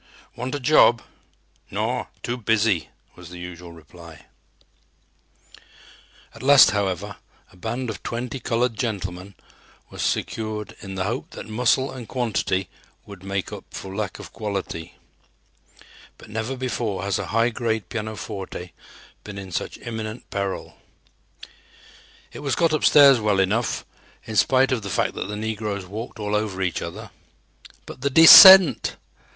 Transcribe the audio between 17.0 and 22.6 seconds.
has a high grade pianoforte been in such imminent peril. It was